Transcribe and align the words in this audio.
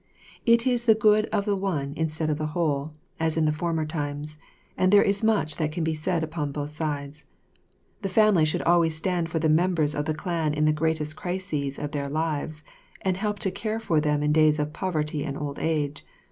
It 0.47 0.65
is 0.65 0.85
the 0.85 0.95
good 0.95 1.27
of 1.27 1.45
the 1.45 1.55
one 1.55 1.93
instead 1.95 2.31
of 2.31 2.39
the 2.39 2.47
whole, 2.57 2.95
as 3.19 3.37
in 3.37 3.45
the 3.45 3.51
former 3.51 3.85
times, 3.85 4.39
and 4.75 4.91
there 4.91 5.03
is 5.03 5.23
much 5.23 5.57
that 5.57 5.71
can 5.71 5.83
be 5.83 5.93
said 5.93 6.23
upon 6.23 6.51
both 6.51 6.71
sides. 6.71 7.25
The 8.01 8.09
family 8.09 8.43
should 8.43 8.63
always 8.63 8.95
stand 8.95 9.29
for 9.29 9.37
the 9.37 9.47
members 9.47 9.93
of 9.93 10.05
the 10.05 10.15
clan 10.15 10.55
in 10.55 10.65
the 10.65 10.73
great 10.73 10.99
crises 11.15 11.77
of 11.77 11.91
their 11.91 12.09
lives, 12.09 12.63
and 13.03 13.15
help 13.15 13.37
to 13.45 13.51
care 13.51 13.79
for 13.79 13.99
them 14.01 14.23
in 14.23 14.31
days 14.31 14.57
of 14.57 14.73
poverty 14.73 15.23
and 15.23 15.37
old 15.37 15.59
age. 15.59 16.03